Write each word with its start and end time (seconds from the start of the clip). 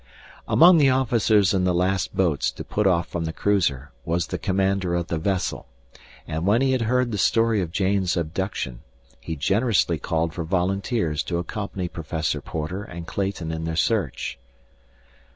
Among 0.47 0.79
the 0.79 0.89
officers 0.89 1.53
in 1.53 1.63
the 1.63 1.75
last 1.75 2.15
boats 2.15 2.49
to 2.53 2.63
put 2.63 2.87
off 2.87 3.05
from 3.07 3.25
the 3.25 3.31
cruiser 3.31 3.91
was 4.03 4.25
the 4.25 4.39
commander 4.39 4.95
of 4.95 5.09
the 5.09 5.19
vessel; 5.19 5.67
and 6.27 6.43
when 6.47 6.63
he 6.63 6.71
had 6.71 6.81
heard 6.81 7.11
the 7.11 7.19
story 7.19 7.61
of 7.61 7.71
Jane's 7.71 8.17
abduction, 8.17 8.79
he 9.19 9.35
generously 9.35 9.99
called 9.99 10.33
for 10.33 10.43
volunteers 10.43 11.21
to 11.21 11.37
accompany 11.37 11.87
Professor 11.87 12.41
Porter 12.41 12.83
and 12.83 13.05
Clayton 13.05 13.51
in 13.51 13.65
their 13.65 13.75
search. 13.75 14.39